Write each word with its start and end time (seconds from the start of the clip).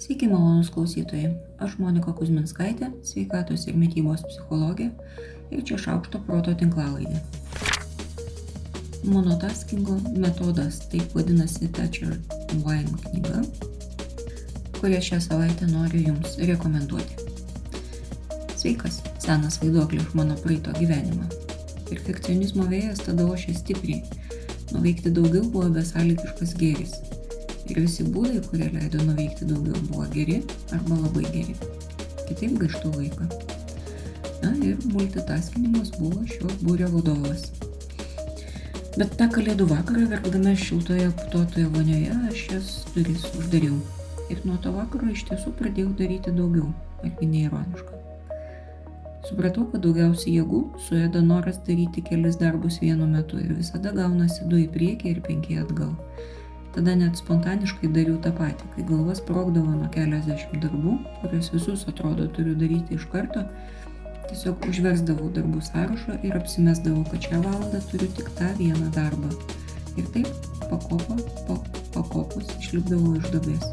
Sveiki, 0.00 0.28
malonus 0.28 0.70
klausytojai. 0.72 1.34
Aš 1.60 1.74
Monika 1.76 2.14
Kuzminskaitė, 2.16 2.86
sveikatos 3.04 3.66
ir 3.68 3.76
mytybos 3.76 4.22
psichologė 4.24 4.86
ir 5.52 5.64
čia 5.68 5.76
šaukšto 5.82 6.22
proto 6.24 6.54
tinklalaidė. 6.56 7.20
Monotaskingo 9.04 9.98
metodas, 10.16 10.78
taip 10.88 11.12
vadinasi 11.16 11.68
Thatcher 11.76 12.16
Wine 12.64 12.96
knyga, 13.04 13.42
kurią 14.80 15.02
šią 15.04 15.20
savaitę 15.26 15.68
noriu 15.68 16.00
Jums 16.06 16.40
rekomenduoti. 16.48 17.28
Sveikas, 18.56 19.02
senas 19.20 19.60
vaiduoklis 19.60 20.08
iš 20.08 20.16
mano 20.16 20.36
praeito 20.40 20.72
gyvenimo. 20.80 21.28
Perfekcionizmo 21.92 22.64
vėjas 22.72 23.04
tada 23.04 23.28
ošė 23.28 23.56
stipriai. 23.60 24.00
Nuveikti 24.70 25.10
daugiau 25.14 25.46
buvo 25.50 25.70
besąlygiškas 25.74 26.54
gėris 26.60 26.98
ir 27.70 27.80
visi 27.84 28.04
būdai, 28.06 28.40
kurie 28.48 28.68
leido 28.74 29.02
nuveikti 29.04 29.46
daugiau, 29.48 29.78
buvo 29.90 30.06
geri 30.14 30.40
arba 30.74 30.98
labai 31.04 31.24
geri. 31.30 31.56
Kitaip 32.28 32.58
gaištų 32.62 32.92
laiką. 32.96 33.28
Na 34.40 34.52
ir 34.64 34.78
multitaskinimas 34.92 35.92
buvo 35.98 36.24
šio 36.30 36.50
būrio 36.64 36.90
vadovas. 36.94 37.50
Bet 38.96 39.14
tą 39.20 39.28
kalėdų 39.30 39.68
vakarą, 39.70 40.08
verkdame 40.10 40.56
šiltoje 40.58 41.10
putotoje 41.20 41.68
vonioje, 41.76 42.16
aš 42.30 42.44
jas 42.54 42.74
duris 42.96 43.28
uždariau. 43.38 43.78
Ir 44.30 44.42
nuo 44.46 44.58
to 44.62 44.74
vakaro 44.74 45.10
iš 45.14 45.26
tiesų 45.30 45.54
pradėjau 45.58 45.94
daryti 45.98 46.34
daugiau, 46.34 46.70
argi 47.06 47.30
neironiška. 47.34 47.99
Supratau, 49.30 49.62
kad 49.70 49.84
daugiausiai 49.84 50.40
jėgų 50.40 50.60
suėda 50.88 51.20
noras 51.22 51.60
daryti 51.62 52.02
kelis 52.02 52.34
darbus 52.40 52.80
vienu 52.82 53.06
metu 53.06 53.38
ir 53.38 53.52
visada 53.54 53.92
gaunasi 53.94 54.48
du 54.50 54.58
į 54.58 54.64
priekį 54.74 55.12
ir 55.12 55.20
penki 55.22 55.58
atgal. 55.60 55.92
Tada 56.74 56.96
net 56.98 57.20
spontaniškai 57.20 57.92
dariau 57.94 58.16
tą 58.24 58.32
patį, 58.34 58.66
kai 58.74 58.86
galvas 58.88 59.20
sprogdavo 59.22 59.76
nuo 59.76 59.86
keliasdešimt 59.94 60.64
darbų, 60.64 60.96
kuriuos 61.20 61.50
visus 61.54 61.84
atrodo 61.92 62.26
turiu 62.34 62.56
daryti 62.58 62.98
iš 62.98 63.06
karto, 63.12 63.44
tiesiog 64.26 64.66
užversdavau 64.72 65.30
darbų 65.38 65.62
sąrašą 65.68 66.18
ir 66.26 66.34
apsimesdavau, 66.40 67.04
kad 67.12 67.30
šią 67.30 67.42
valandą 67.46 67.82
turiu 67.92 68.10
tik 68.18 68.32
tą 68.40 68.50
vieną 68.58 68.90
darbą. 68.98 69.30
Ir 69.94 70.10
taip 70.16 70.26
pakopo 70.64 71.20
po 71.46 71.60
pakopos 71.94 72.50
išlipdavau 72.58 73.14
iš 73.22 73.30
dobės. 73.36 73.70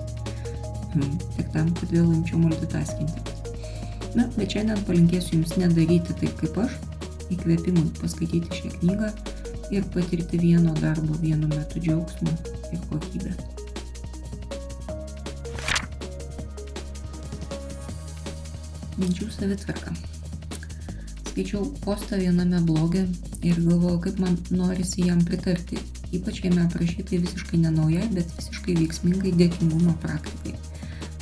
Hmm, 0.93 1.17
tik 1.33 1.49
tam, 1.57 1.73
kad 1.81 1.97
vėl 1.97 2.13
imčiau 2.13 2.45
multitaskinti. 2.45 3.36
Na, 4.15 4.27
bet 4.37 4.53
šiandien 4.53 4.79
palinkėsiu 4.87 5.39
Jums 5.39 5.57
nedaryti 5.59 6.15
taip 6.21 6.37
kaip 6.39 6.61
aš, 6.63 6.77
įkvėpimui 7.33 7.89
paskaityti 7.99 8.61
šią 8.61 8.71
knygą 8.79 9.11
ir 9.75 9.87
patirti 9.93 10.39
vieno 10.39 10.73
darbo 10.79 11.17
vienu 11.21 11.49
metu 11.51 11.81
džiaugsmą 11.83 12.35
ir 12.71 12.83
kokybę. 12.91 13.33
Minčių 18.97 19.27
savitvarka. 19.29 19.91
Skaičiau 21.27 21.67
postą 21.83 22.17
viename 22.17 22.63
bloge 22.65 23.03
ir 23.45 23.59
galvojau, 23.61 23.99
kaip 24.07 24.23
man 24.23 24.39
norisi 24.49 25.05
jam 25.05 25.19
pritarti, 25.27 25.77
ypač 26.15 26.41
jame 26.41 26.63
aprašytai 26.63 27.19
visiškai 27.21 27.59
nenaujai, 27.61 28.07
bet 28.15 28.31
visiškai 28.39 28.79
veiksmingai 28.79 29.35
dėkingumo 29.37 29.93
praktikai. 30.01 30.55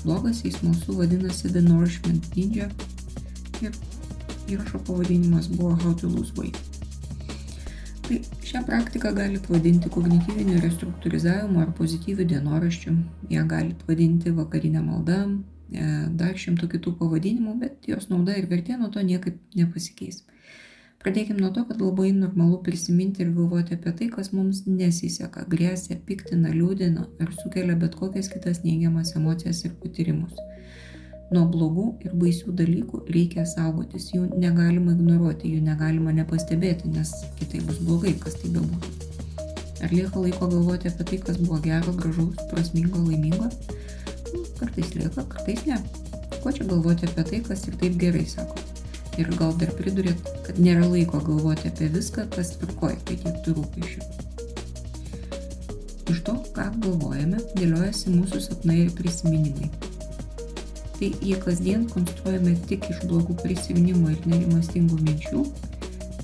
Blogas 0.06 0.44
į 0.46 0.54
smalsų 0.54 1.00
vadinasi 1.00 1.50
The 1.50 1.64
Nourishment 1.66 2.30
Ninja 2.38 2.70
ir 3.66 3.74
įrašo 4.54 4.82
pavadinimas 4.86 5.50
buvo 5.50 5.74
How 5.82 5.96
to 5.98 6.10
Lose 6.12 6.34
Weight. 6.38 6.60
Tai 8.06 8.20
šią 8.46 8.62
praktiką 8.68 9.10
galite 9.18 9.50
vadinti 9.50 9.90
kognityviniu 9.90 10.60
restruktūrizavimu 10.62 11.64
ar 11.64 11.72
pozityviu 11.74 12.28
dienoraščiu. 12.30 12.94
Ja 13.34 13.42
galite 13.50 13.88
vadinti 13.88 14.34
vakarinė 14.36 14.84
malda, 14.86 15.24
e, 15.26 15.88
dar 16.20 16.38
šimtų 16.38 16.70
kitų 16.76 16.94
pavadinimų, 17.00 17.56
bet 17.64 17.90
jos 17.90 18.06
nauda 18.12 18.38
ir 18.38 18.46
vertė 18.52 18.78
nuo 18.78 18.92
to 18.94 19.02
niekaip 19.02 19.42
nepasikeis. 19.58 20.22
Pradėkime 21.06 21.38
nuo 21.38 21.52
to, 21.54 21.62
kad 21.70 21.78
labai 21.86 22.08
normalu 22.18 22.56
prisiminti 22.66 23.22
ir 23.22 23.28
galvoti 23.36 23.76
apie 23.76 23.92
tai, 23.94 24.08
kas 24.10 24.32
mums 24.34 24.64
nesiseka, 24.66 25.44
grėsia, 25.52 26.00
piktina, 26.08 26.50
liūdina 26.50 27.04
ar 27.22 27.34
sukelia 27.44 27.76
bet 27.78 27.94
kokias 28.00 28.26
kitas 28.32 28.64
neigiamas 28.64 29.12
emocijas 29.20 29.60
ir 29.68 29.76
patyrimus. 29.84 30.34
Nuo 31.30 31.44
blogų 31.54 31.86
ir 32.08 32.16
baisių 32.18 32.56
dalykų 32.58 33.04
reikia 33.14 33.46
saugotis, 33.52 34.08
jų 34.16 34.32
negalima 34.34 34.96
ignoruoti, 34.98 35.52
jų 35.54 35.62
negalima 35.68 36.16
nepastebėti, 36.24 36.90
nes 36.98 37.14
kitai 37.38 37.62
bus 37.68 37.78
blogai, 37.86 38.16
kas 38.26 38.40
tai 38.42 38.56
bebūtų. 38.58 39.46
Ar 39.86 39.94
lieka 39.94 40.24
laiko 40.24 40.50
galvoti 40.56 40.90
apie 40.90 41.06
tai, 41.12 41.20
kas 41.28 41.38
buvo 41.44 41.60
gero, 41.62 41.94
gražaus, 42.00 42.48
prasmingo, 42.50 43.04
laimingo? 43.06 43.52
Nu, 44.34 44.42
kartais 44.58 44.98
lieka, 44.98 45.30
kartais 45.36 45.62
ne. 45.70 45.78
Ko 46.42 46.50
čia 46.50 46.66
galvoti 46.66 47.06
apie 47.12 47.28
tai, 47.30 47.44
kas 47.46 47.68
ir 47.70 47.78
taip 47.78 48.02
gerai 48.02 48.26
sako? 48.26 48.75
Ir 49.22 49.32
gal 49.40 49.56
dar 49.60 49.72
pridurėt, 49.78 50.30
kad 50.46 50.60
nėra 50.60 50.88
laiko 50.92 51.22
galvoti 51.24 51.72
apie 51.72 51.90
viską, 51.94 52.28
kas 52.36 52.56
tvarkoja, 52.58 53.00
kai 53.08 53.20
tiek 53.24 53.42
tų 53.46 53.58
rūpešių. 53.62 54.12
Iš 56.12 56.24
to, 56.28 56.38
ką 56.56 56.70
galvojame, 56.84 57.42
dėliojasi 57.56 58.16
mūsų 58.16 58.44
sapnai 58.50 58.86
ir 58.86 58.96
prisiminimai 58.98 59.72
tai 61.00 61.12
jei 61.22 61.40
kasdien 61.40 61.84
konstruojame 61.92 62.54
tik 62.70 62.86
iš 62.90 63.02
blogų 63.10 63.36
prisiminimų 63.42 64.14
ir 64.14 64.28
nerimastingų 64.32 65.00
minčių, 65.04 65.42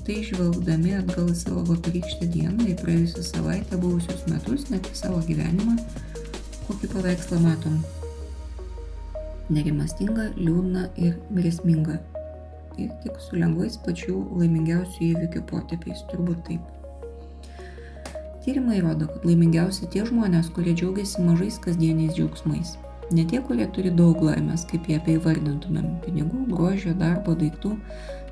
tai 0.06 0.18
žvelgdami 0.26 0.96
atgal 0.98 1.28
į 1.30 1.36
savo 1.38 1.64
vakarykštę 1.68 2.28
dieną, 2.32 2.70
į 2.72 2.76
praėjusią 2.80 3.24
savaitę, 3.26 3.78
buvusius 3.82 4.24
metus, 4.30 4.70
net 4.72 4.88
į 4.88 4.96
savo 5.02 5.20
gyvenimą, 5.28 5.76
kokį 6.68 6.92
paveikslą 6.94 7.42
matom. 7.44 7.82
Nerimastinga, 9.52 10.30
liūdna 10.40 10.88
ir 10.96 11.20
grėsminga. 11.36 12.00
Ir 12.80 12.92
tik 13.02 13.18
su 13.20 13.36
lengvais 13.36 13.76
pačių 13.84 14.14
laimingiausių 14.40 15.10
įvykių 15.10 15.42
potėpiais, 15.50 16.06
turbūt 16.12 16.46
taip. 16.48 16.62
Tyrimai 18.42 18.80
rodo, 18.82 19.06
kad 19.10 19.26
laimingiausi 19.28 19.90
tie 19.92 20.06
žmonės, 20.08 20.48
kurie 20.56 20.72
džiaugiasi 20.74 21.22
mažais 21.26 21.60
kasdieniais 21.62 22.16
džiaugsmais 22.16 22.76
Ne 23.12 23.24
tie, 23.28 23.42
kurie 23.44 23.66
turi 23.76 23.90
daug 23.92 24.22
laimės, 24.24 24.62
kaip 24.70 24.86
jie 24.88 24.96
apie 24.96 25.18
įvardintumėm- 25.18 25.88
pinigų, 26.04 26.46
grožio, 26.48 26.94
darbo, 26.96 27.34
daiktų, 27.36 27.74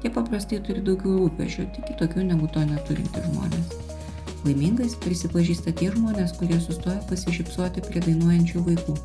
tie 0.00 0.10
paprastai 0.14 0.60
turi 0.64 0.80
daugiau 0.86 1.18
rūpešio, 1.18 1.66
tik 1.74 1.90
kitokių 1.90 2.24
negu 2.30 2.48
to 2.54 2.62
neturinti 2.64 3.24
žmonės. 3.26 3.74
Laimingais 4.46 4.94
prisipažįsta 5.02 5.74
tie 5.76 5.90
žmonės, 5.92 6.32
kurie 6.38 6.56
sustoja 6.64 7.02
pasišypsoti 7.10 7.84
prie 7.88 8.00
dainuojančių 8.06 8.64
vaikų. 8.70 8.96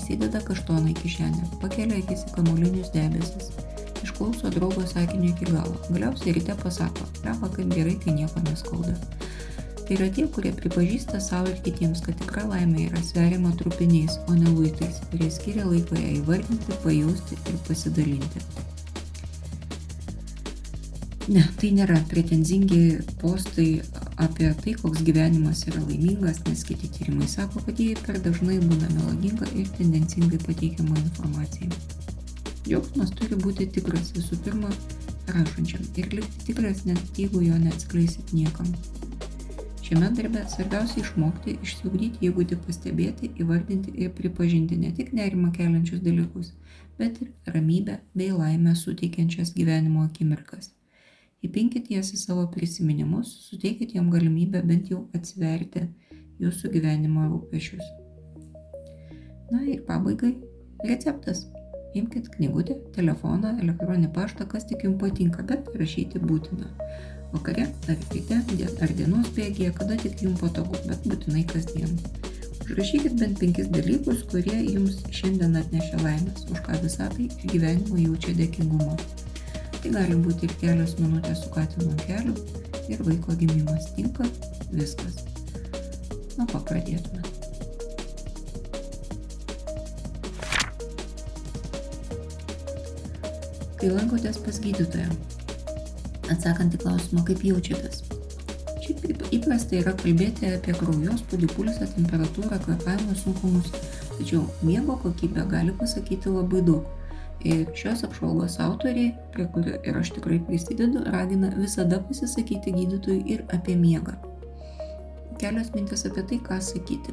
Įsideda 0.00 0.42
kaštoną 0.42 0.90
į 0.90 0.96
kišenę, 1.04 1.46
pakelia 1.62 2.02
akis 2.02 2.26
į 2.26 2.34
kamulinius 2.34 2.90
debesis, 2.96 3.52
išklauso 4.14 4.50
draugo 4.50 4.86
sakinio 4.86 5.30
iki 5.30 5.44
galo, 5.44 5.74
galiausiai 5.90 6.32
ryte 6.32 6.54
pasako, 6.62 7.06
leva 7.24 7.48
kaip 7.50 7.74
gerai, 7.74 7.96
kai 8.04 8.14
nieko 8.14 8.40
neskauda. 8.46 8.94
Tai 9.84 9.96
yra 9.96 10.06
tie, 10.14 10.26
kurie 10.30 10.52
pripažįsta 10.54 11.18
savo 11.20 11.50
ir 11.50 11.58
kitiems, 11.64 12.00
kad 12.06 12.16
tikra 12.20 12.44
laimė 12.46 12.86
yra 12.88 13.02
sveriama 13.02 13.50
trupiniais, 13.58 14.14
o 14.28 14.36
ne 14.38 14.52
luitais, 14.54 15.00
kurie 15.10 15.30
skiria 15.34 15.66
laiko 15.66 15.98
ją 15.98 16.12
įvardinti, 16.20 16.78
pajausti 16.84 17.40
ir 17.50 17.58
pasidalinti. 17.66 18.44
Ne, 21.34 21.42
tai 21.58 21.72
nėra 21.74 21.98
pretenzingi 22.08 23.00
postai 23.20 23.82
apie 24.20 24.52
tai, 24.62 24.76
koks 24.78 25.02
gyvenimas 25.02 25.64
yra 25.66 25.82
laimingas, 25.88 26.44
nes 26.46 26.62
kiti 26.68 26.92
tyrimai 26.94 27.26
sako, 27.28 27.64
kad 27.66 27.80
jie 27.80 27.96
per 28.06 28.22
dažnai 28.22 28.60
būna 28.62 28.92
melaginga 28.94 29.50
ir 29.58 29.68
tendencingai 29.80 30.40
pateikiama 30.46 31.00
informacija. 31.02 31.93
Džiaugsmas 32.64 33.10
turi 33.12 33.36
būti 33.36 33.66
tikras 33.68 34.12
visų 34.16 34.38
pirma 34.44 34.70
rašančiam 35.28 35.82
ir 36.00 36.06
likti 36.16 36.46
tikras 36.48 36.84
net 36.88 37.18
jeigu 37.18 37.42
jo 37.44 37.56
neatskleisit 37.60 38.32
niekam. 38.32 38.70
Šiame 39.84 40.08
darbe 40.16 40.40
svarbiausia 40.48 41.02
išmokti, 41.02 41.58
išsiugdyti 41.60 42.24
įgūdį 42.24 42.56
pastebėti, 42.64 43.28
įvardinti 43.42 43.92
ir 44.00 44.14
pripažinti 44.16 44.78
ne 44.80 44.92
tik 44.96 45.10
nerimą 45.12 45.50
keliančius 45.52 46.00
dalykus, 46.06 46.54
bet 46.96 47.20
ir 47.20 47.52
ramybę 47.52 47.98
bei 48.16 48.30
laimę 48.32 48.72
suteikiančias 48.80 49.52
gyvenimo 49.58 50.06
akimirkas. 50.06 50.70
Įpinkit 51.44 51.90
jas 51.92 52.14
į 52.16 52.22
savo 52.22 52.46
prisiminimus, 52.54 53.34
suteikit 53.50 53.92
jam 53.98 54.08
galimybę 54.14 54.62
bent 54.64 54.88
jau 54.88 55.02
atsiverti 55.12 55.84
jūsų 56.40 56.72
gyvenimo 56.78 57.26
rūpešius. 57.28 57.84
Na 59.52 59.60
ir 59.68 59.84
pabaigai 59.84 60.32
receptas. 60.88 61.44
Imkite 61.94 62.30
knygutę, 62.36 62.74
telefoną, 62.96 63.56
elektroninį 63.62 64.08
paštą, 64.14 64.48
kas 64.50 64.66
tik 64.70 64.82
jums 64.86 64.98
patinka, 65.02 65.44
bet 65.46 65.68
rašyti 65.78 66.22
būtina 66.22 66.70
vakare 67.34 67.66
ar 67.88 67.98
ryte 68.12 68.38
ar 68.82 68.92
dienos 68.98 69.30
bėgyje, 69.36 69.72
kada 69.78 69.96
tik 70.02 70.22
jums 70.22 70.40
patogu, 70.42 70.78
bet 70.88 71.06
būtinai 71.10 71.42
kasdien. 71.50 71.98
Užrašykit 72.64 73.18
bent 73.20 73.40
penkis 73.40 73.68
dalykus, 73.74 74.22
kurie 74.30 74.60
jums 74.62 75.02
šiandien 75.18 75.58
atnešė 75.60 76.00
laimės, 76.04 76.46
už 76.54 76.62
ką 76.64 76.78
visatai 76.84 77.26
ir 77.26 77.52
gyvenimo 77.52 78.00
jaučia 78.00 78.36
dėkingumą. 78.38 78.96
Tai 79.80 79.94
gali 79.98 80.16
būti 80.26 80.48
ir 80.48 80.56
kelios 80.62 80.96
minutės 81.02 81.44
su 81.44 81.52
katinu 81.58 81.90
ant 81.92 82.06
kelių 82.08 82.34
ir 82.94 83.04
vaiko 83.04 83.36
gimimas 83.42 83.92
tinka 83.98 84.30
viskas. 84.72 85.20
Nuo 86.38 86.48
ko 86.50 86.62
pradėtume? 86.70 87.33
Kai 93.84 93.90
lankotės 93.92 94.38
pas 94.40 94.56
gydytoją, 94.64 95.10
atsakant 96.32 96.72
į 96.72 96.78
klausimą, 96.80 97.20
kaip 97.28 97.42
jaučiatės. 97.44 97.98
Šiaip 98.80 99.26
įprasta 99.36 99.76
yra 99.76 99.92
kalbėti 100.00 100.48
apie 100.48 100.72
kraujospūdį, 100.78 101.50
pulsą, 101.52 101.90
temperatūrą, 101.92 102.62
kvepavimo 102.64 103.12
sunkumus, 103.20 103.68
tačiau 104.14 104.46
miego 104.64 104.96
kokybė 105.02 105.44
gali 105.52 105.76
pasakyti 105.76 106.32
labai 106.32 106.62
daug. 106.64 106.88
Ir 107.44 107.68
šios 107.76 108.06
apžvalgos 108.08 108.56
autoriai, 108.64 109.12
prie 109.36 109.50
kurio 109.52 109.76
ir 109.76 110.00
aš 110.00 110.14
tikrai 110.16 110.40
prisidedu, 110.48 111.04
ragina 111.12 111.52
visada 111.58 112.00
pasisakyti 112.08 112.72
gydytojui 112.78 113.36
ir 113.36 113.44
apie 113.52 113.76
miegą. 113.76 114.16
Kelios 115.44 115.74
mintis 115.76 116.08
apie 116.08 116.24
tai, 116.30 116.40
ką 116.48 116.56
sakyti. 116.72 117.12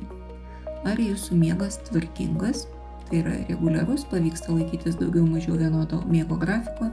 Ar 0.87 1.03
jūsų 1.03 1.35
miegas 1.35 1.81
tvarkingas, 1.91 2.63
tai 3.11 3.19
yra 3.19 3.33
reguliarus, 3.49 4.05
pavyksta 4.07 4.53
laikytis 4.55 4.95
daugiau 4.99 5.25
mažiau 5.27 5.57
vienodo 5.59 5.99
miego 6.07 6.37
grafiko, 6.39 6.87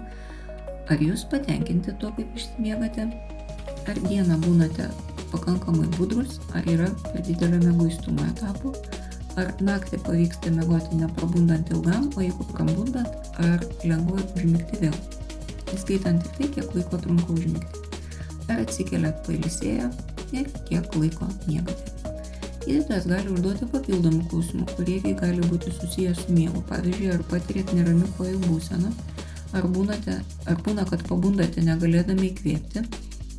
ar 0.91 1.03
jūs 1.05 1.23
patenkinti 1.31 1.95
to, 2.03 2.11
kaip 2.17 2.35
išsimiegate, 2.35 3.07
ar 3.89 4.01
dieną 4.09 4.39
būnate 4.43 4.89
pakankamai 5.31 5.87
budrus, 5.95 6.41
ar 6.59 6.67
yra 6.67 6.89
per 7.05 7.23
didelio 7.27 7.61
mėguistumo 7.63 8.25
etapų, 8.33 8.73
ar 9.39 9.53
naktį 9.63 10.01
pavyksta 10.07 10.51
miegoti 10.57 10.99
neprabundant 10.99 11.71
ilgam, 11.71 12.09
o 12.17 12.25
jeigu 12.25 12.49
prabundant, 12.51 13.31
ar 13.45 13.63
lengva 13.85 14.25
užmigti 14.35 14.83
vėl, 14.83 14.97
įskaitant 15.77 16.25
ir 16.25 16.35
tai, 16.41 16.51
kiek 16.57 16.75
laiko 16.75 16.99
trunka 17.05 17.37
užmigti, 17.37 17.85
ar 18.49 18.65
atsikeliat 18.65 19.23
pailsėję 19.29 19.93
ir 20.35 20.51
kiek 20.67 20.99
laiko 20.99 21.31
miegate. 21.47 21.98
Gydytojas 22.69 23.07
gali 23.09 23.31
užduoti 23.33 23.67
papildomų 23.73 24.27
klausimų, 24.29 24.67
kurie 24.77 24.99
gali 25.17 25.45
būti 25.49 25.71
susijęs 25.73 26.19
su 26.27 26.35
miegu. 26.37 26.61
Pavyzdžiui, 26.69 27.07
ar 27.15 27.23
patirėt 27.31 27.71
neramių 27.73 28.11
kojų 28.19 28.43
būseną, 28.45 28.91
ar, 29.57 29.69
būnate, 29.73 30.19
ar 30.53 30.59
būna, 30.67 30.85
kad 30.91 31.07
pabundate 31.09 31.65
negalėdami 31.65 32.29
įkvėpti, 32.29 32.83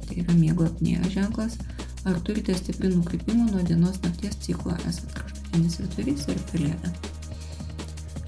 tai 0.08 0.18
yra 0.24 0.34
miego 0.34 0.66
apnėja 0.66 1.14
ženklas, 1.14 1.60
ar 2.10 2.18
turite 2.26 2.56
stiprių 2.58 2.96
nukrypimų 2.96 3.52
nuo 3.52 3.62
dienos 3.70 4.02
nakties 4.08 4.40
ciklo, 4.48 4.74
esate 4.90 5.14
kraštutinis 5.20 5.78
ryturys 5.84 6.26
ir 6.34 6.42
pelėda. 6.50 6.94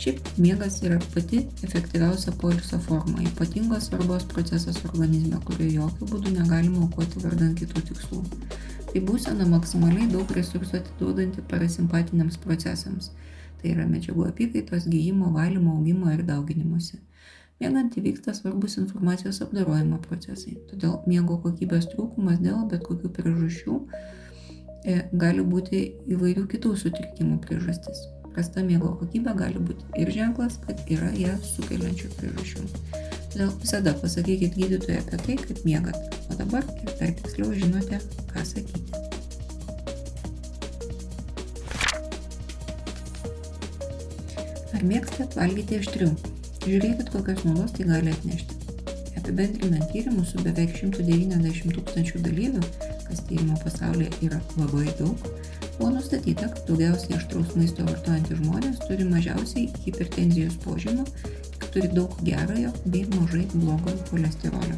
Šiaip 0.01 0.29
miegas 0.41 0.79
yra 0.85 0.99
pati 1.15 1.43
efektyviausia 1.65 2.35
poilsio 2.41 2.77
forma, 2.85 3.25
ypatingos 3.25 3.89
svarbos 3.89 4.29
procesas 4.29 4.77
organizme, 4.85 5.41
kurio 5.49 5.67
jokių 5.81 6.13
būdų 6.13 6.37
negalima 6.37 6.85
aukoti 6.85 7.25
vardant 7.25 7.57
kitų 7.57 7.89
tikslų. 7.89 8.21
Tai 8.91 8.99
būsena 9.07 9.45
maksimaliai 9.47 10.09
daug 10.11 10.31
resursų 10.35 10.81
atiduodanti 10.81 11.43
parasimpatiniams 11.47 12.35
procesams. 12.43 13.13
Tai 13.61 13.69
yra 13.71 13.85
medžiagų 13.87 14.25
apykaitos, 14.27 14.87
gyjimo, 14.91 15.29
valymo, 15.31 15.77
augimo 15.77 16.11
ir 16.11 16.25
dauginimuose. 16.27 16.99
Miegant 17.61 17.95
įvyksta 17.95 18.33
svarbus 18.35 18.75
informacijos 18.81 19.39
apdarojimo 19.45 20.01
procesai. 20.03 20.57
Todėl 20.71 20.97
miego 21.07 21.37
kokybės 21.43 21.87
trūkumas 21.93 22.41
dėl 22.41 22.65
bet 22.71 22.83
kokių 22.87 23.13
priežasčių 23.15 23.77
e, 23.77 24.97
gali 25.23 25.45
būti 25.45 25.83
įvairių 26.11 26.47
kitų 26.51 26.73
sutrikimų 26.83 27.37
priežastis. 27.45 28.01
Prasta 28.33 28.65
miego 28.65 28.91
kokybė 28.99 29.37
gali 29.37 29.61
būti 29.61 29.87
ir 30.01 30.11
ženklas, 30.17 30.59
kad 30.65 30.83
yra 30.91 31.13
ją 31.15 31.37
sukeliančių 31.53 32.11
priežasčių. 32.17 33.10
Todėl 33.31 33.51
visada 33.61 33.93
pasakykit 33.95 34.57
gydytojui 34.59 34.97
apie 34.99 35.17
tai, 35.23 35.35
kaip 35.39 35.61
miegat, 35.63 36.17
o 36.27 36.35
dabar 36.35 36.65
ir 36.83 36.91
dar 36.99 37.13
tiksliau 37.15 37.53
žinote, 37.55 37.99
ką 38.27 38.43
sakyti. 38.43 38.99
Ar 44.75 44.83
mėgstat 44.89 45.39
valgyti 45.39 45.79
aštriau? 45.79 46.11
Žiūrėkit, 46.65 47.07
kokios 47.13 47.45
naudos 47.47 47.71
tai 47.77 47.87
gali 47.87 48.11
atnešti. 48.11 48.59
Apibendrinant 49.21 49.87
tyrimus 49.93 50.35
su 50.35 50.43
beveik 50.43 50.75
190 50.81 51.71
tūkstančių 51.77 52.25
dalyvių, 52.27 52.61
kas 53.07 53.23
tyrimo 53.29 53.55
pasaulyje 53.63 54.11
yra 54.27 54.41
labai 54.57 54.89
daug, 54.99 55.29
buvo 55.77 55.93
nustatyta, 55.95 56.51
kad 56.51 56.65
daugiausiai 56.67 57.15
aštraus 57.15 57.55
maisto 57.55 57.87
vartojantys 57.87 58.43
žmonės 58.43 58.83
turi 58.89 59.07
mažiausiai 59.07 59.69
hipertenzijos 59.85 60.59
požymių 60.65 61.07
turi 61.73 61.91
daug 61.95 62.17
gerojo 62.27 62.71
bei 62.85 63.05
mažai 63.15 63.45
blogojo 63.53 63.99
cholesterolio. 64.09 64.77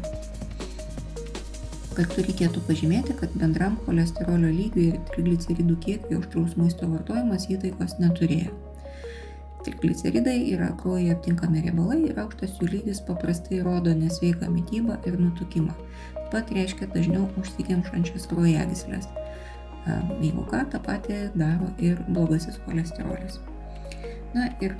Kartu 1.94 2.24
reikėtų 2.26 2.60
pažymėti, 2.66 3.14
kad 3.20 3.34
bendram 3.38 3.76
cholesterolio 3.86 4.48
lygiui 4.50 4.88
ir 4.90 5.02
trigliceridų 5.12 5.76
kiekiui 5.82 6.18
aštraus 6.18 6.56
maisto 6.58 6.88
vartojimas 6.90 7.46
įtaikos 7.54 8.00
neturėjo. 8.02 8.54
Trigliceridai 9.64 10.36
yra 10.52 10.72
kraujyje 10.80 11.14
aptinkami 11.14 11.62
riebalai 11.64 12.00
ir 12.08 12.18
aukštas 12.20 12.58
jų 12.58 12.70
lygis 12.72 13.00
paprastai 13.06 13.62
rodo 13.64 13.94
nesveiką 13.96 14.50
mytybą 14.52 14.98
ir 15.06 15.20
nutukimą. 15.20 15.76
Taip 16.16 16.32
pat 16.34 16.50
reiškia 16.56 16.88
dažniau 16.92 17.28
užsikemšančias 17.40 18.26
kraujagyslės. 18.32 19.06
Jeigu 19.86 20.44
ką, 20.50 20.64
tą 20.72 20.80
patį 20.82 21.20
daro 21.38 21.70
ir 21.78 22.02
blogasis 22.08 22.58
cholesterolis. 22.64 23.38
Na 24.34 24.50
ir 24.64 24.74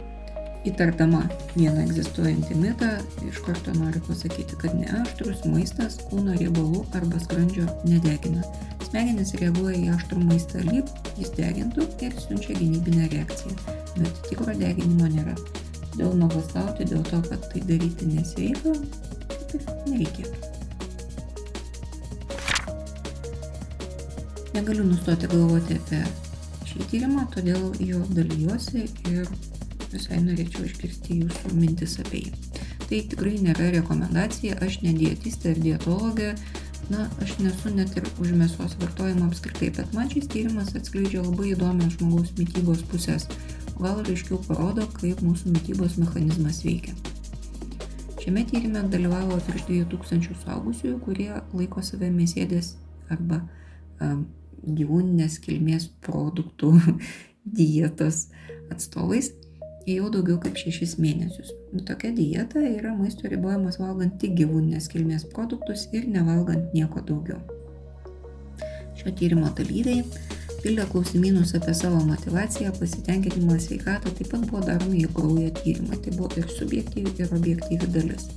Įtardama 0.65 1.19
vieną 1.53 1.83
egzistuojantį 1.83 2.55
mitą, 2.57 2.87
iš 3.29 3.43
karto 3.45 3.75
noriu 3.77 4.01
pasakyti, 4.07 4.57
kad 4.63 4.73
neaštrus 4.79 5.43
maistas 5.53 5.99
kūno 6.09 6.39
riebalų 6.41 6.87
arba 6.97 7.21
skrandžio 7.21 7.67
nedegina. 7.85 8.41
Smegenys 8.87 9.35
reaguoja 9.43 9.77
į 9.77 9.91
aštrų 9.93 10.23
maistą 10.25 10.65
lyg 10.65 10.89
jis 11.21 11.35
degintų 11.37 11.85
ir 12.07 12.17
siunčia 12.25 12.57
gynybinę 12.57 13.11
reakciją, 13.13 13.77
bet 13.99 14.25
tikro 14.31 14.57
deginimo 14.57 15.13
nėra. 15.13 15.37
Todėl 15.85 16.17
nuogastauti 16.23 16.89
dėl 16.89 17.05
to, 17.13 17.21
kad 17.29 17.45
tai 17.53 17.61
daryti 17.69 18.09
nesveika, 18.15 18.73
kaip 19.29 19.57
ir 19.61 19.69
nereikėtų. 19.93 20.53
Negaliu 24.57 24.89
nustoti 24.89 25.29
galvoti 25.29 25.77
apie 25.77 26.01
šį 26.71 26.89
tyrimą, 26.89 27.29
todėl 27.37 27.69
jo 27.85 28.01
dalyjuosi 28.17 28.89
ir 29.13 29.29
visai 29.95 30.21
norėčiau 30.25 30.67
išgirsti 30.67 31.21
jūsų 31.23 31.55
mintis 31.57 31.97
apie 32.03 32.27
jį. 32.27 32.35
Tai 32.85 33.01
tikrai 33.13 33.39
nėra 33.43 33.71
rekomendacija, 33.79 34.59
aš 34.65 34.81
ne 34.85 34.93
dietistė 34.99 35.55
ir 35.55 35.63
dietologė, 35.65 36.35
na, 36.91 37.07
aš 37.25 37.39
nesu 37.41 37.73
net 37.73 37.97
ir 37.97 38.07
už 38.21 38.35
mėsos 38.37 38.77
vartojimą 38.83 39.31
apskritai, 39.31 39.71
bet 39.79 39.97
man 39.97 40.11
šis 40.13 40.29
tyrimas 40.33 40.75
atskleidžia 40.77 41.25
labai 41.25 41.55
įdomias 41.55 41.97
žmogaus 41.97 42.35
mytybos 42.39 42.85
pusės, 42.91 43.29
gal 43.79 44.03
aiškiau 44.05 44.39
parodo, 44.49 44.87
kaip 44.99 45.23
mūsų 45.25 45.55
mytybos 45.57 45.97
mechanizmas 46.01 46.63
veikia. 46.67 46.95
Šiame 48.21 48.45
tyrimė 48.49 48.87
dalyvavo 48.93 49.37
virš 49.49 49.67
2000 49.69 50.39
suaugusiųjų, 50.45 50.99
kurie 51.05 51.31
laiko 51.53 51.83
save 51.85 52.09
mėsėdės 52.13 52.75
arba 53.13 53.43
um, 54.01 54.25
gyvūninės 54.65 55.39
kilmės 55.45 55.91
produktų 56.05 56.73
dietos 57.59 58.29
atstovais 58.73 59.33
jau 59.87 60.09
daugiau 60.13 60.39
kaip 60.41 60.57
šešis 60.59 60.97
mėnesius. 61.01 61.53
Tokia 61.89 62.13
dieta 62.17 62.63
yra 62.65 62.95
maisto 62.97 63.29
ribojimas 63.29 63.77
valgant 63.81 64.17
tik 64.23 64.37
gyvūninės 64.39 64.89
kilmės 64.93 65.27
produktus 65.35 65.89
ir 65.93 66.09
nevalgant 66.09 66.73
nieko 66.77 67.03
daugiau. 67.05 67.43
Šio 68.99 69.13
tyrimo 69.19 69.51
dalyviai 69.59 70.05
pildę 70.63 70.87
klausimynus 70.89 71.53
apie 71.59 71.75
savo 71.77 72.01
motivaciją, 72.09 72.73
pasitenkinimą 72.79 73.59
sveikatą, 73.61 74.15
taip 74.17 74.33
pat 74.33 74.49
buvo 74.49 74.65
daromi 74.65 75.05
jų 75.05 75.13
kraujo 75.19 75.53
tyrimai. 75.61 76.01
Tai 76.01 76.17
buvo 76.17 76.31
ir 76.41 76.49
subjektyvi, 76.57 77.13
ir 77.21 77.37
objektyvi 77.37 77.93
dalis. 77.93 78.31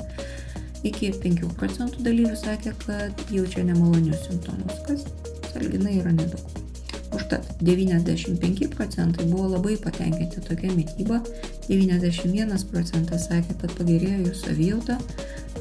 Iki 0.84 1.16
5 1.24 1.48
procentų 1.58 2.04
dalyvių 2.06 2.36
sakė, 2.44 2.76
kad 2.84 3.28
jaučia 3.32 3.64
nemalonius 3.72 4.28
simptomus, 4.28 4.84
kas 4.90 5.08
salginai 5.54 6.02
yra 6.02 6.14
nedaug. 6.20 6.67
Užtat 7.16 7.46
95 7.64 8.68
procentai 8.76 9.26
buvo 9.26 9.48
labai 9.54 9.78
patenkinti 9.80 10.42
tokia 10.44 10.74
mytyba, 10.76 11.22
91 11.70 12.66
procentas 12.72 13.30
sakė, 13.30 13.56
kad 13.62 13.76
pagerėjo 13.80 14.26
jų 14.26 14.34
savijauta, 14.36 14.98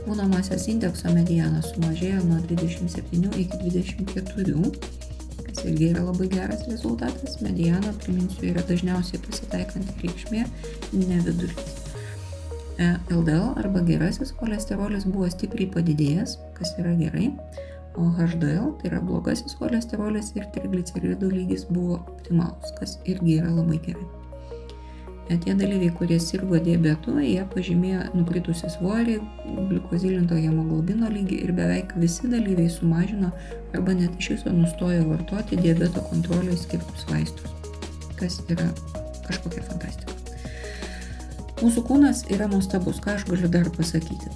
kūno 0.03 0.27
masės 0.31 0.67
indekso 0.73 1.13
mediana 1.15 1.63
sumažėjo 1.63 2.25
nuo 2.27 2.41
27 2.51 3.31
iki 3.43 3.61
24, 3.63 4.73
kas 5.47 5.63
irgi 5.65 5.91
yra 5.93 6.05
labai 6.09 6.29
geras 6.35 6.67
rezultatas. 6.71 7.39
Mediana, 7.47 7.95
priminsiu, 8.03 8.51
yra 8.51 8.67
dažniausiai 8.67 9.23
pasitaikanti 9.27 10.01
reikšmė, 10.03 10.47
ne 10.99 11.21
vidurkis. 11.27 11.83
LDL 13.09 13.55
arba 13.57 13.81
gerasis 13.87 14.35
cholesterolis 14.37 15.07
buvo 15.09 15.31
stipriai 15.33 15.71
padidėjęs, 15.73 16.37
kas 16.59 16.75
yra 16.83 16.93
gerai, 16.99 17.31
o 17.97 18.11
HDL, 18.19 18.75
tai 18.81 18.91
yra 18.91 19.01
blogasis 19.05 19.57
cholesterolis 19.59 20.33
ir 20.37 20.47
trigliceridų 20.55 21.33
lygis 21.33 21.67
buvo 21.71 21.99
optimalus, 22.03 22.73
kas 22.79 22.99
irgi 23.09 23.41
yra 23.41 23.51
labai 23.57 23.81
gerai. 23.89 24.07
Tie 25.27 25.55
dalyviai, 25.59 25.91
kurie 25.91 26.21
sirgo 26.23 26.59
diabetu, 26.63 27.17
jie 27.19 27.43
pažymėjo 27.51 28.05
nukritusi 28.15 28.69
svorį, 28.71 29.17
glikozilinto 29.73 30.39
hemoglobino 30.39 31.11
lygį 31.11 31.41
ir 31.49 31.51
beveik 31.57 31.97
visi 31.99 32.31
dalyviai 32.31 32.71
sumažino 32.71 33.33
arba 33.75 33.97
net 33.99 34.15
iš 34.23 34.37
viso 34.37 34.55
nustojo 34.55 35.09
vartoti 35.09 35.59
diabeto 35.59 36.05
kontrolai 36.13 36.55
skirtus 36.61 37.09
vaistus, 37.11 37.51
kas 38.21 38.39
yra 38.47 38.69
kažkokia 39.27 39.67
fantastika. 39.67 40.15
Mūsų 41.59 41.83
kūnas 41.89 42.23
yra 42.31 42.47
nuostabus, 42.53 43.03
ką 43.03 43.17
aš 43.19 43.27
galiu 43.27 43.51
dar 43.51 43.67
pasakyti. 43.75 44.31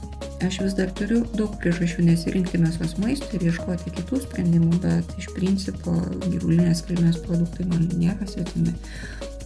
Aš 0.47 0.61
vis 0.64 0.73
dar 0.73 0.88
turiu 0.97 1.18
daug 1.37 1.52
priežasčių 1.61 2.06
nesirinkti 2.06 2.59
mėsos 2.62 2.94
maisto 3.02 3.28
ir 3.37 3.42
ieškoti 3.50 3.90
kitų 3.99 4.23
sprendimų, 4.23 4.78
bet 4.80 5.11
iš 5.20 5.26
principo 5.37 5.92
gyvulinės 6.23 6.80
kilmės 6.88 7.18
produktai 7.26 7.66
man 7.68 7.82
nėra 8.00 8.28
svetimi. 8.30 8.73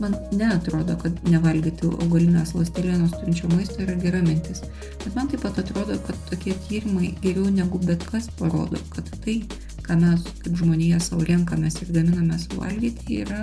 Man 0.02 0.14
neatrodo, 0.38 0.94
kad 1.02 1.18
nevalgyti 1.26 1.90
augalinės 1.90 2.54
ląstelienos 2.54 3.16
turinčio 3.16 3.50
maisto 3.50 3.82
yra 3.82 3.96
gera 4.04 4.22
mintis, 4.22 4.62
bet 5.02 5.18
man 5.18 5.30
taip 5.32 5.42
pat 5.42 5.58
atrodo, 5.62 5.98
kad 6.06 6.20
tokie 6.30 6.54
tyrimai 6.68 7.10
geriau 7.22 7.50
negu 7.50 7.82
bet 7.82 8.06
kas 8.10 8.30
parodo, 8.38 8.78
kad 8.94 9.10
tai, 9.26 9.40
ką 9.86 9.98
mes 9.98 10.22
kaip 10.44 10.54
žmonėje 10.62 11.02
savo 11.08 11.26
renkamės 11.26 11.80
ir 11.82 11.90
gaminame 11.98 12.38
suvalgyti, 12.46 13.24
yra 13.26 13.42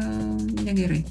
negerai. 0.64 1.04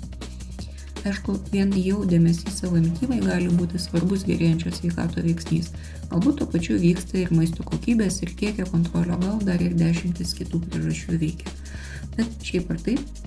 Aišku, 1.00 1.38
vien 1.52 1.72
jau 1.80 2.02
dėmesys 2.04 2.60
savo 2.60 2.76
mytybai 2.76 3.22
gali 3.24 3.48
būti 3.56 3.80
svarbus 3.80 4.26
gerėjančio 4.28 4.74
sveikato 4.76 5.24
veiksnys. 5.24 5.72
Galbūt 6.10 6.42
tuo 6.42 6.50
pačiu 6.50 6.76
vyksta 6.82 7.22
ir 7.22 7.32
maisto 7.32 7.64
kokybės 7.64 8.20
ir 8.26 8.34
kiekio 8.36 8.68
kontrolio, 8.68 9.16
gal 9.22 9.40
dar 9.48 9.64
ir 9.64 9.78
dešimtis 9.80 10.36
kitų 10.42 10.60
priežasčių 10.68 11.18
veikia. 11.24 11.56
Bet 12.18 12.36
šiaip 12.44 12.74
ar 12.74 12.84
taip, 12.84 13.20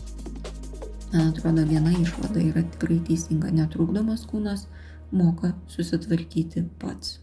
Man 1.13 1.27
atrodo, 1.27 1.61
viena 1.69 1.91
išvada 1.93 2.41
yra 2.41 2.63
tikrai 2.73 2.95
teisinga. 3.05 3.51
Netrukdomas 3.53 4.23
kūnas 4.25 4.63
moka 5.13 5.51
susitvarkyti 5.69 6.63
pats. 6.81 7.19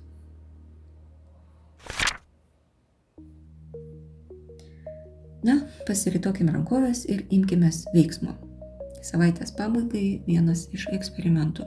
Na, 5.42 5.57
pasiritokim 5.88 6.52
rankovės 6.54 7.02
ir 7.11 7.25
imkimės 7.35 7.83
veiksmo. 7.97 8.37
Savaitės 9.04 9.54
pabaigai 9.57 10.21
vienas 10.26 10.66
iš 10.76 10.87
eksperimentų. 10.95 11.66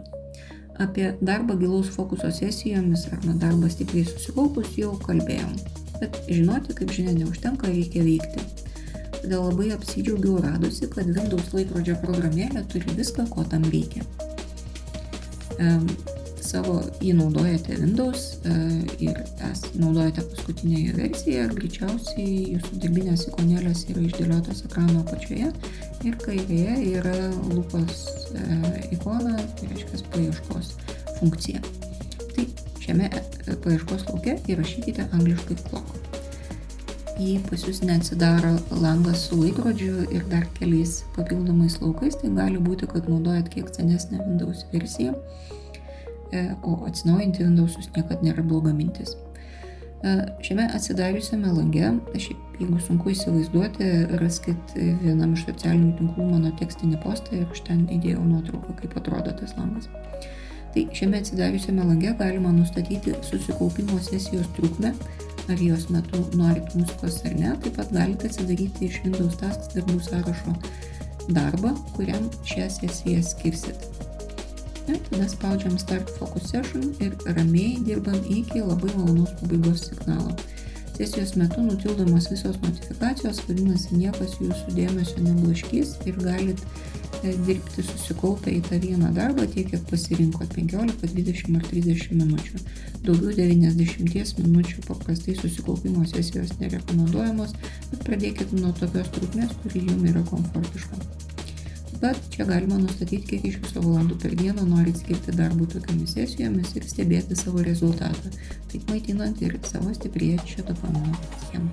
Apie 0.84 1.12
darbą 1.22 1.56
gilaus 1.60 1.92
fokuso 1.94 2.32
sesijomis 2.34 3.06
arba 3.12 3.36
darbą 3.42 3.70
stipriai 3.70 4.08
susikaupus 4.10 4.74
jau 4.78 4.96
kalbėjom. 5.06 5.54
Bet 6.00 6.18
žinoti, 6.28 6.74
kaip 6.78 6.92
žinia, 6.94 7.14
neužtenka, 7.20 7.70
reikia 7.70 8.04
veikti 8.06 8.44
todėl 9.24 9.46
labai 9.48 9.70
apsidžiaugiau 9.72 10.42
radusi, 10.44 10.90
kad 10.92 11.08
Windows 11.08 11.54
laikrodžio 11.56 11.96
programėlė 12.02 12.66
turi 12.72 12.98
viską, 12.98 13.30
ko 13.32 13.46
tam 13.48 13.64
reikia. 13.72 14.04
Savo 16.44 16.82
jį 17.00 17.14
naudojate 17.16 17.78
Windows 17.80 18.24
e, 18.44 18.54
ir 19.06 19.20
es 19.48 19.62
naudojate 19.80 20.26
paskutinėje 20.28 20.96
versiją, 20.98 21.46
greičiausiai 21.56 22.56
jūsų 22.58 22.80
darbinės 22.84 23.24
ikonėlės 23.30 23.86
yra 23.94 24.04
išdėliotos 24.10 24.64
ekrano 24.68 25.06
apačioje. 25.06 25.54
Ir 26.04 26.18
kairėje 26.26 26.76
yra 27.00 27.16
lūpos 27.54 28.04
e, 28.36 28.44
ikona, 28.98 29.38
tai 29.56 29.72
reiškia 29.72 30.04
paieškos 30.18 30.74
funkcija. 31.22 31.64
Tai 32.36 32.48
šiame 32.84 33.08
e, 33.08 33.24
paieškos 33.64 34.10
lauke 34.12 34.36
įrašykite 34.52 35.08
angliškai 35.16 35.60
clock. 35.70 36.04
Jei 37.22 37.38
pas 37.46 37.62
jūs 37.64 37.84
neatsidaro 37.86 38.56
langas 38.82 39.28
su 39.30 39.38
laikrodžiu 39.40 40.10
ir 40.12 40.24
dar 40.32 40.48
keliais 40.58 41.04
papildomais 41.16 41.80
laukais, 41.80 42.18
tai 42.20 42.32
gali 42.36 42.60
būti, 42.60 42.90
kad 42.90 43.08
naudojat 43.08 43.52
kiek 43.54 43.70
senesnę 43.72 44.20
Windows 44.26 44.66
versiją, 44.74 45.14
o 46.64 46.80
atsinaujinti 46.88 47.46
Windows 47.46 47.78
jūs 47.78 47.92
niekada 47.96 48.22
nėra 48.26 48.46
bloga 48.46 48.74
mintis. 48.76 49.16
Šiame 50.44 50.66
atsidariusiame 50.76 51.52
lange, 51.56 51.94
šiaip 52.20 52.58
jeigu 52.60 52.80
sunku 52.84 53.14
įsivaizduoti, 53.14 53.90
raskit 54.20 54.74
vienam 54.76 55.32
iš 55.38 55.46
socialinių 55.48 55.94
tinklų 56.00 56.28
mano 56.28 56.52
tekstinį 56.60 57.00
postą 57.06 57.38
ir 57.40 57.46
aš 57.48 57.64
ten 57.70 57.86
įdėjau 57.88 58.24
nuotrauką, 58.28 58.76
kaip 58.82 58.98
atrodo 59.00 59.32
tas 59.40 59.56
langas. 59.56 59.88
Tai 60.74 60.86
šiame 60.98 61.22
atsidariusiame 61.22 61.86
lange 61.88 62.12
galima 62.20 62.52
nustatyti 62.52 63.16
susikaupimo 63.30 64.00
sesijos 64.04 64.50
trukmę, 64.58 64.94
ar 65.48 65.62
jos 65.62 65.90
metu 65.94 66.24
norit 66.40 66.76
muzikos 66.76 67.22
ar 67.28 67.36
ne, 67.40 67.54
taip 67.64 67.78
pat 67.80 67.92
galite 67.96 68.28
atsidaryti 68.32 68.90
iš 68.90 69.04
Windows 69.06 69.38
Tasks 69.40 69.72
darbų 69.76 70.00
sąrašo 70.04 70.56
darbą, 71.30 71.78
kuriam 71.96 72.28
šią 72.48 72.68
sesiją 72.80 73.24
skirsit. 73.24 73.88
Ir 74.88 75.00
tada 75.10 75.30
spaudžiam 75.32 75.78
Start 75.80 76.10
Focus 76.18 76.50
Session 76.52 76.90
ir 77.00 77.16
ramiai 77.38 77.78
dirbam 77.86 78.20
iki 78.28 78.60
labai 78.62 78.92
malonaus 78.98 79.32
pabaigos 79.40 79.88
signalo. 79.90 80.36
Sesijos 80.98 81.36
metu 81.36 81.62
nutildomos 81.62 82.28
visos 82.30 82.60
notifikacijos, 82.62 83.40
vadinasi, 83.48 83.96
niekas 83.98 84.36
jūsų 84.42 84.76
dėmesio 84.76 85.24
neblaškys 85.26 85.96
ir 86.06 86.20
galit 86.22 86.62
dirbti 87.24 87.84
susikaupę 87.88 88.52
į 88.52 88.62
tą 88.68 88.80
vieną 88.84 89.14
darbą 89.16 89.46
tiek, 89.48 89.70
kiek 89.72 89.84
pasirinkot 89.90 90.54
15, 90.54 91.10
20 91.16 91.58
ar 91.60 91.68
30 91.72 92.16
minučių. 92.20 92.64
Daugiau 93.08 93.36
90 93.40 94.44
minučių 94.44 94.84
paprastai 94.88 95.38
susikaupimo 95.40 96.06
sesijos 96.12 96.56
nerekomenduojamos, 96.60 97.56
bet 97.92 98.08
pradėkit 98.08 98.56
nuo 98.60 98.74
tokios 98.80 99.12
trukmės, 99.16 99.56
kuri 99.64 99.88
jums 99.88 100.10
yra 100.12 100.26
komfortiška. 100.30 101.33
Bet 102.04 102.18
čia 102.30 102.44
galima 102.44 102.76
nustatyti, 102.76 103.24
kiek 103.30 103.46
iš 103.48 103.62
viso 103.64 103.80
valandų 103.80 104.18
per 104.20 104.34
dieną 104.36 104.66
norit 104.68 104.98
skirti 105.00 105.32
darbų 105.38 105.70
tokiamis 105.72 106.18
sesijomis 106.18 106.74
ir 106.76 106.84
stebėti 106.84 107.38
savo 107.40 107.62
rezultatą, 107.64 108.32
taip 108.72 108.90
maitinant 108.92 109.40
ir 109.40 109.54
savo 109.64 109.94
stiprėjančią 109.96 110.66
dopamino 110.68 111.14
schemą. 111.46 111.70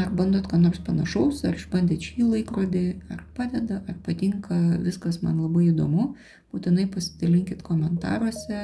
Ar 0.00 0.08
bandot 0.16 0.48
ką 0.48 0.56
nors 0.62 0.80
panašaus, 0.86 1.42
ar 1.44 1.58
išbandėt 1.58 2.06
šį 2.06 2.24
laikrodį, 2.30 2.84
ar 3.12 3.20
padeda, 3.36 3.82
ar 3.92 3.98
patinka, 4.06 4.56
viskas 4.86 5.20
man 5.20 5.42
labai 5.44 5.66
įdomu, 5.66 6.06
būtinai 6.54 6.86
pasidalinkit 6.94 7.60
komentaruose, 7.66 8.62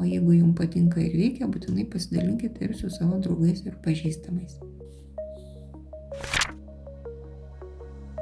o 0.00 0.08
jeigu 0.08 0.34
jums 0.34 0.56
patinka 0.58 0.98
ir 0.98 1.14
veikia, 1.14 1.46
būtinai 1.46 1.86
pasidalinkit 1.92 2.58
ir 2.58 2.74
su 2.74 2.90
savo 2.90 3.20
draugais 3.22 3.62
ir 3.62 3.78
pažįstamais. 3.86 4.58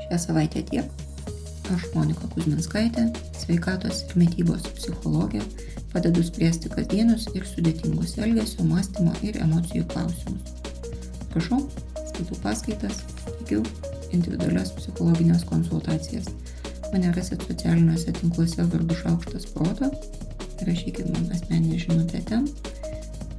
Šią 0.05 0.21
savaitę 0.27 0.67
tiek. 0.69 0.93
Aš 1.73 1.87
Monika 1.95 2.27
Kuzminskaitė, 2.35 3.07
sveikatos 3.41 4.03
ir 4.05 4.11
mytybos 4.21 4.67
psichologė, 4.77 5.41
padedu 5.93 6.21
spręsti 6.27 6.69
kasdienius 6.73 7.23
ir 7.33 7.45
sudėtingus 7.49 8.19
elgesio, 8.21 8.65
mąstymo 8.69 9.13
ir 9.25 9.35
emocijų 9.41 9.85
klausimus. 9.93 10.43
Prašau, 11.33 11.61
skaitau 12.11 12.37
paskaitas, 12.43 12.97
teikiu 13.25 13.61
individualias 14.13 14.71
psichologinės 14.77 15.43
konsultacijas. 15.49 16.27
Mane 16.93 17.09
rasit 17.17 17.41
socialiniuose 17.49 18.11
tinkluose 18.19 18.63
vardu 18.75 18.95
Šaukštas 19.01 19.45
Proto, 19.55 19.87
rašykit 20.69 21.07
man 21.15 21.25
asmeninę 21.33 21.79
žinutę 21.87 22.19
ten, 22.29 22.43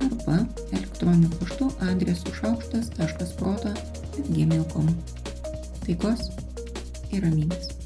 arba 0.01 0.37
elektroniniu 0.71 1.29
paštu 1.37 1.65
adresu 1.91 2.29
šaukštas.proto.gmail.com. 2.41 4.87
Taikos 5.85 6.21
ir 7.13 7.21
ramybės. 7.27 7.82